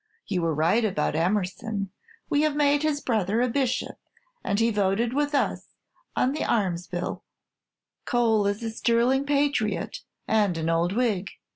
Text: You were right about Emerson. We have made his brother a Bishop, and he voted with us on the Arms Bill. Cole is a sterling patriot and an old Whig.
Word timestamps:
You 0.25 0.41
were 0.41 0.55
right 0.55 0.83
about 0.83 1.15
Emerson. 1.15 1.91
We 2.27 2.41
have 2.41 2.55
made 2.55 2.81
his 2.81 3.01
brother 3.01 3.39
a 3.39 3.47
Bishop, 3.47 3.97
and 4.43 4.59
he 4.59 4.71
voted 4.71 5.13
with 5.13 5.35
us 5.35 5.75
on 6.15 6.31
the 6.31 6.43
Arms 6.43 6.87
Bill. 6.87 7.23
Cole 8.05 8.47
is 8.47 8.63
a 8.63 8.71
sterling 8.71 9.27
patriot 9.27 9.99
and 10.27 10.57
an 10.57 10.71
old 10.71 10.91
Whig. 10.93 11.29